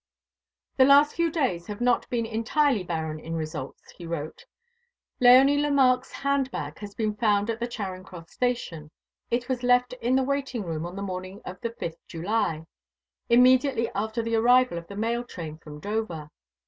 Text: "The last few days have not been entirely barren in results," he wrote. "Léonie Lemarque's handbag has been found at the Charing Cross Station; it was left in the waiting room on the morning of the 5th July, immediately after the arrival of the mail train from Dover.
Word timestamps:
"The 0.77 0.83
last 0.85 1.13
few 1.15 1.29
days 1.29 1.67
have 1.67 1.79
not 1.79 2.09
been 2.09 2.25
entirely 2.25 2.81
barren 2.81 3.19
in 3.19 3.35
results," 3.35 3.91
he 3.95 4.07
wrote. 4.07 4.45
"Léonie 5.21 5.59
Lemarque's 5.61 6.11
handbag 6.11 6.79
has 6.79 6.95
been 6.95 7.15
found 7.15 7.51
at 7.51 7.59
the 7.59 7.67
Charing 7.67 8.03
Cross 8.03 8.31
Station; 8.31 8.89
it 9.29 9.47
was 9.47 9.61
left 9.61 9.93
in 10.01 10.15
the 10.15 10.23
waiting 10.23 10.63
room 10.63 10.87
on 10.87 10.95
the 10.95 11.03
morning 11.03 11.39
of 11.45 11.61
the 11.61 11.69
5th 11.69 11.99
July, 12.07 12.65
immediately 13.29 13.91
after 13.93 14.23
the 14.23 14.35
arrival 14.37 14.79
of 14.79 14.87
the 14.87 14.95
mail 14.95 15.23
train 15.23 15.59
from 15.59 15.79
Dover. 15.79 16.31